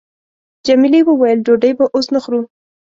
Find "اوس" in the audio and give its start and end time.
1.95-2.07